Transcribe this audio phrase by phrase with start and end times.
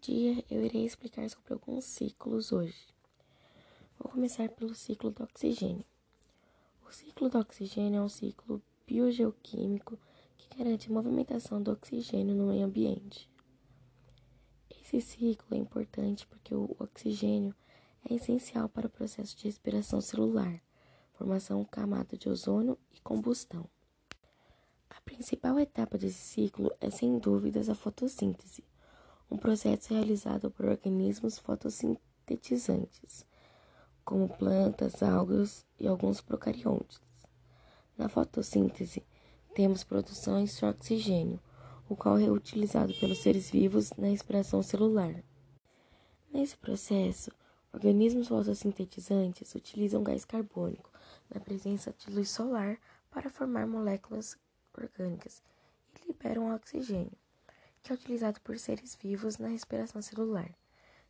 [0.00, 2.86] dia, eu irei explicar sobre alguns ciclos hoje.
[3.98, 5.84] Vou começar pelo ciclo do oxigênio.
[6.88, 9.98] O ciclo do oxigênio é um ciclo biogeoquímico
[10.38, 13.28] que garante a movimentação do oxigênio no meio ambiente.
[14.70, 17.54] Esse ciclo é importante porque o oxigênio
[18.08, 20.62] é essencial para o processo de respiração celular,
[21.12, 23.68] formação camada de ozônio e combustão.
[24.88, 28.64] A principal etapa desse ciclo é, sem dúvidas, a fotossíntese,
[29.30, 33.24] um processo realizado por organismos fotossintetizantes,
[34.04, 37.00] como plantas, algas e alguns procariontes.
[37.96, 39.06] Na fotossíntese,
[39.54, 41.40] temos produções de oxigênio,
[41.88, 45.22] o qual é utilizado pelos seres vivos na respiração celular.
[46.32, 47.30] Nesse processo,
[47.72, 50.90] organismos fotossintetizantes utilizam gás carbônico
[51.32, 52.78] na presença de luz solar
[53.10, 54.36] para formar moléculas
[54.76, 55.40] orgânicas
[55.94, 57.19] e liberam oxigênio
[57.82, 60.50] que é utilizado por seres vivos na respiração celular.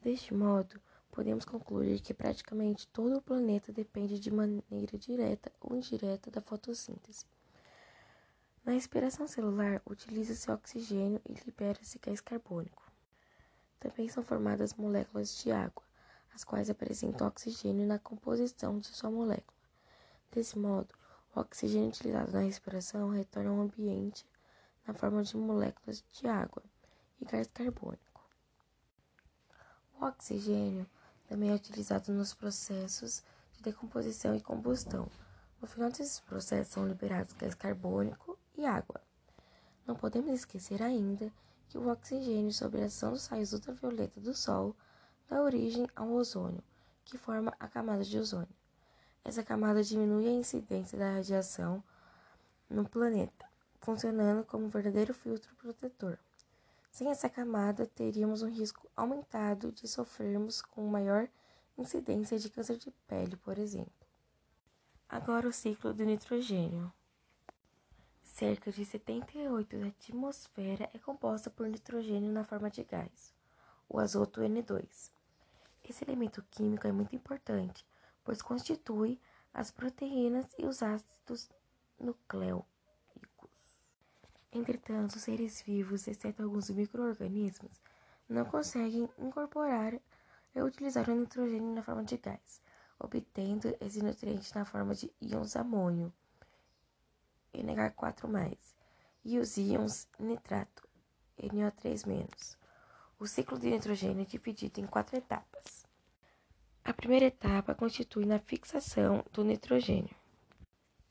[0.00, 0.80] Deste modo,
[1.10, 7.26] podemos concluir que praticamente todo o planeta depende de maneira direta ou indireta da fotossíntese.
[8.64, 12.82] Na respiração celular, utiliza-se oxigênio e libera-se gás carbônico.
[13.80, 15.82] Também são formadas moléculas de água,
[16.32, 19.58] as quais apresentam oxigênio na composição de sua molécula.
[20.30, 20.94] Desse modo,
[21.34, 24.24] o oxigênio utilizado na respiração retorna ao ambiente
[24.86, 26.62] na forma de moléculas de água
[27.20, 28.20] e gás carbônico.
[30.00, 30.86] O oxigênio
[31.28, 33.22] também é utilizado nos processos
[33.52, 35.08] de decomposição e combustão.
[35.60, 39.00] No final desses processos são liberados gás carbônico e água.
[39.86, 41.32] Não podemos esquecer ainda
[41.68, 44.76] que o oxigênio, sob a ação dos raios ultravioleta do Sol,
[45.28, 46.62] dá origem ao ozônio,
[47.04, 48.54] que forma a camada de ozônio.
[49.24, 51.82] Essa camada diminui a incidência da radiação
[52.68, 53.51] no planeta
[53.82, 56.18] funcionando como um verdadeiro filtro protetor.
[56.90, 61.28] Sem essa camada, teríamos um risco aumentado de sofrermos com maior
[61.76, 63.92] incidência de câncer de pele, por exemplo.
[65.08, 66.92] Agora, o ciclo do nitrogênio.
[68.22, 73.34] Cerca de 78% da atmosfera é composta por nitrogênio na forma de gás,
[73.88, 75.10] o azoto N2.
[75.88, 77.84] Esse elemento químico é muito importante,
[78.22, 79.20] pois constitui
[79.52, 81.50] as proteínas e os ácidos
[81.98, 82.71] nucleicos
[84.52, 87.80] Entretanto, os seres vivos, exceto alguns micro-organismos,
[88.28, 89.94] não conseguem incorporar
[90.54, 92.60] e utilizar o nitrogênio na forma de gás,
[92.98, 96.12] obtendo esse nutriente na forma de íons amônio,
[97.54, 98.58] NH4+,
[99.24, 100.86] e os íons nitrato,
[101.38, 102.56] NO3-.
[103.18, 105.86] O ciclo de nitrogênio é dividido em quatro etapas.
[106.84, 110.21] A primeira etapa constitui na fixação do nitrogênio.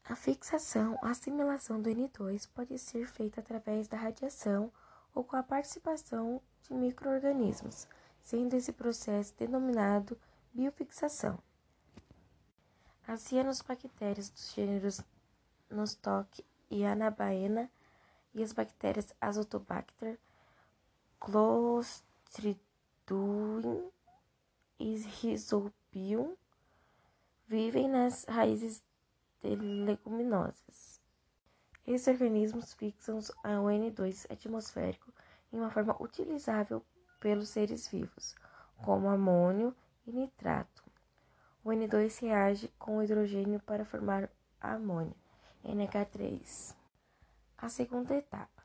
[0.04, 4.72] A fixação ou assimilação do N2 pode ser feita através da radiação
[5.14, 7.88] ou com a participação de microorganismos,
[8.20, 10.18] sendo esse processo denominado
[10.54, 11.40] biofixação.
[13.08, 15.02] As cianobactérias dos gêneros
[15.70, 17.72] Nostoc e Anabaena
[18.34, 20.18] e as bactérias Azotobacter,
[21.20, 22.62] Clostridium
[24.80, 26.36] e Rhizobium
[27.48, 28.82] vivem nas raízes
[29.42, 31.02] de leguminosas.
[31.86, 35.12] Esses organismos fixam o N2 atmosférico
[35.52, 36.86] em uma forma utilizável
[37.20, 38.36] pelos seres vivos,
[38.78, 39.76] como amônio
[40.06, 40.84] e nitrato.
[41.64, 44.30] O N2 reage com o hidrogênio para formar
[44.60, 45.16] amônio,
[45.64, 46.76] NH3.
[47.58, 48.64] A segunda etapa.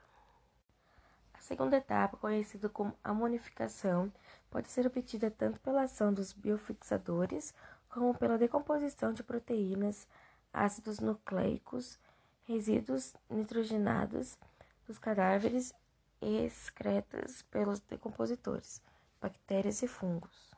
[1.35, 4.13] A segunda etapa, conhecida como amonificação,
[4.51, 7.55] pode ser obtida tanto pela ação dos biofixadores
[7.89, 10.09] como pela decomposição de proteínas
[10.57, 11.99] ácidos nucleicos,
[12.45, 14.39] resíduos nitrogenados
[14.87, 15.75] dos cadáveres
[16.21, 18.81] excretas pelos decompositores,
[19.21, 20.51] bactérias e fungos.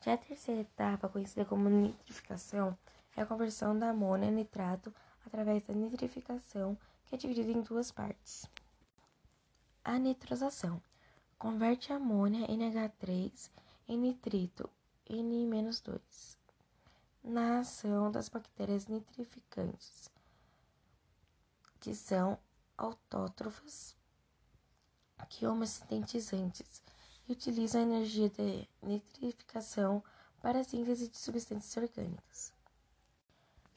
[0.00, 2.76] Já a terceira etapa, conhecida como nitrificação,
[3.14, 4.94] é a conversão da amônia a nitrato
[5.26, 8.46] através da nitrificação, que é dividida em duas partes.
[9.84, 10.82] A nitrosação
[11.38, 13.50] converte a amônia NH3
[13.88, 14.70] em nitrito
[15.08, 16.45] N-2
[17.26, 20.08] na ação das bactérias nitrificantes,
[21.80, 22.38] que são
[22.78, 23.96] autótrofas,
[25.28, 26.80] que homosintetizantes
[27.28, 30.04] e utilizam a energia de nitrificação
[30.40, 32.52] para a síntese de substâncias orgânicas.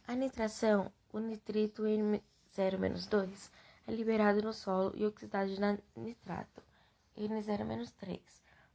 [0.08, 3.50] A nitração, o nitrito N0-2,
[3.88, 6.62] é liberado no solo e oxidado na nitrato,
[7.18, 8.20] N0-3,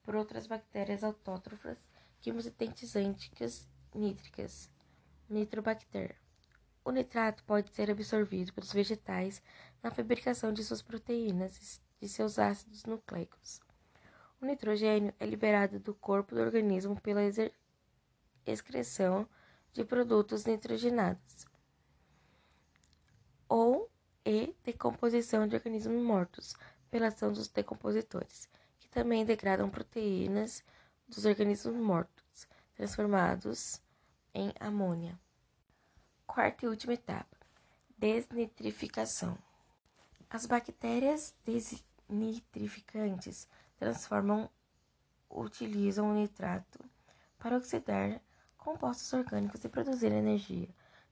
[0.03, 1.79] por outras bactérias autótrofas
[2.21, 4.71] quimiosintetizantes nítricas,
[5.29, 6.17] Nitrobacter.
[6.85, 9.43] O nitrato pode ser absorvido pelos vegetais
[9.83, 13.61] na fabricação de suas proteínas e de seus ácidos nucleicos.
[14.41, 17.23] O nitrogênio é liberado do corpo do organismo pela
[18.45, 19.27] excreção
[19.73, 21.47] de produtos nitrogenados
[23.49, 23.91] ou
[24.25, 26.55] e decomposição de organismos mortos
[26.91, 28.49] pela ação dos decompositores,
[28.79, 30.63] que também degradam proteínas
[31.09, 33.83] dos organismos mortos, transformados
[34.35, 35.17] em amônia.
[36.27, 37.37] Quarta e última etapa:
[37.97, 39.39] desnitrificação.
[40.29, 43.49] As bactérias desnitrificantes
[43.79, 44.51] transformam,
[45.31, 46.85] utilizam o nitrato
[47.39, 48.21] para oxidar
[48.59, 50.69] compostos orgânicos e produzir energia,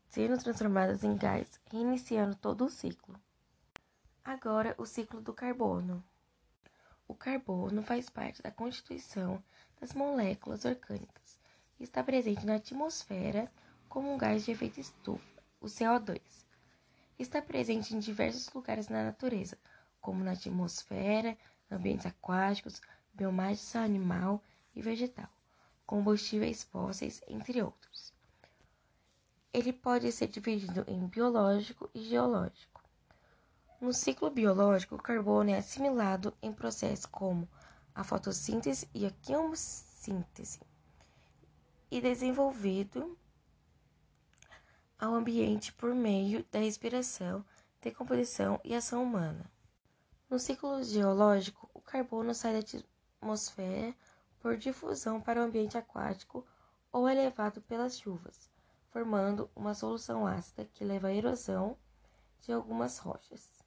[0.09, 3.15] sendo transformadas em gás, reiniciando todo o ciclo.
[4.25, 6.03] Agora, o ciclo do carbono.
[7.07, 9.41] O carbono faz parte da constituição
[9.79, 11.22] das moléculas orgânicas
[11.85, 13.51] está presente na atmosfera
[13.89, 16.21] como um gás de efeito estufa, o CO2.
[17.19, 19.59] Está presente em diversos lugares na natureza,
[20.01, 21.37] como na atmosfera,
[21.71, 22.81] ambientes aquáticos,
[23.13, 24.43] biomassa animal
[24.75, 25.29] e vegetal
[25.85, 28.15] combustíveis fósseis, entre outros.
[29.53, 32.83] Ele pode ser dividido em biológico e geológico.
[33.79, 37.47] No ciclo biológico, o carbono é assimilado em processos como
[37.95, 40.61] a fotossíntese e a quimiossíntese
[41.93, 43.19] e desenvolvido
[44.99, 47.45] ao ambiente por meio da respiração,
[47.83, 49.45] decomposição e ação humana.
[50.31, 52.61] No ciclo geológico, o carbono sai da
[53.21, 53.95] atmosfera
[54.41, 56.47] por difusão para o ambiente aquático
[56.91, 58.49] ou é levado pelas chuvas,
[58.89, 61.77] formando uma solução ácida que leva à erosão
[62.41, 63.63] de algumas rochas.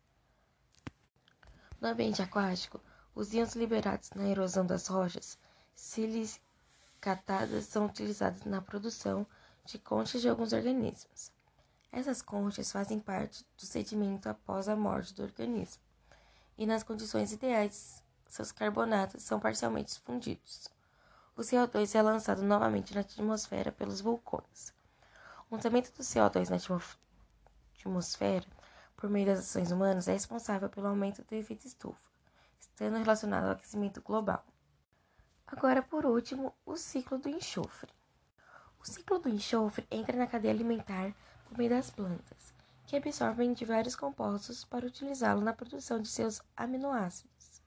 [1.79, 2.81] No ambiente aquático,
[3.13, 5.37] os íons liberados na erosão das rochas
[7.05, 9.27] silicatadas são utilizados na produção
[9.63, 11.31] de conchas de alguns organismos.
[11.91, 15.83] Essas conchas fazem parte do sedimento após a morte do organismo,
[16.57, 20.67] e nas condições ideais seus carbonatos são parcialmente fundidos.
[21.37, 24.73] O CO2 é lançado novamente na atmosfera pelos vulcões.
[25.49, 26.79] O lançamento do CO2 na
[27.77, 28.47] atmosfera
[28.97, 32.09] por meio das ações humanas é responsável pelo aumento do efeito estufa,
[32.59, 34.43] estando relacionado ao aquecimento global.
[35.47, 37.91] Agora, por último, o ciclo do enxofre.
[38.79, 41.15] O ciclo do enxofre entra na cadeia alimentar
[41.45, 42.53] por meio das plantas,
[42.87, 47.61] que absorvem diversos compostos para utilizá-lo na produção de seus aminoácidos.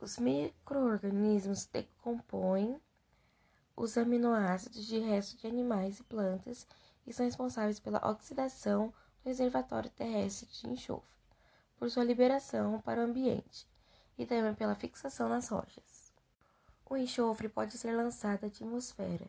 [0.00, 2.80] Os microorganismos decompõem
[3.76, 6.66] os aminoácidos de restos de animais e plantas
[7.06, 8.88] e são responsáveis pela oxidação
[9.22, 11.08] do reservatório terrestre de enxofre,
[11.76, 13.68] por sua liberação para o ambiente
[14.16, 16.01] e também pela fixação nas rochas.
[16.92, 19.24] O enxofre pode ser lançado à atmosfera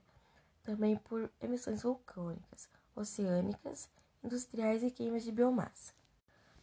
[0.63, 3.89] também por emissões vulcânicas, oceânicas,
[4.21, 5.93] industriais e queimas de biomassa.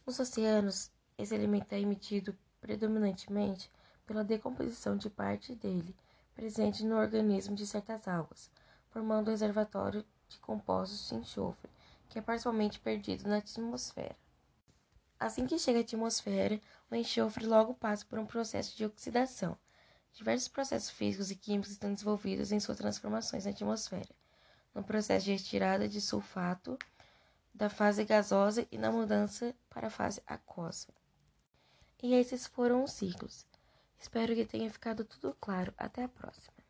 [0.05, 3.67] Nos oceanos, esse elemento é emitido predominantemente
[4.05, 5.95] pela decomposição de parte dele
[6.35, 8.51] presente no organismo de certas águas,
[8.91, 11.71] formando um reservatório de compostos de enxofre,
[12.09, 14.15] que é parcialmente perdido na atmosfera.
[15.19, 16.61] Assim que chega à atmosfera,
[16.91, 19.57] o enxofre logo passa por um processo de oxidação.
[20.13, 24.13] Diversos processos físicos e químicos estão desenvolvidos em suas transformações na atmosfera,
[24.73, 26.77] no processo de retirada de sulfato
[27.53, 30.87] da fase gasosa e na mudança para a fase aquosa.
[32.01, 33.45] E esses foram os ciclos.
[33.99, 35.73] Espero que tenha ficado tudo claro.
[35.77, 36.60] Até a próxima.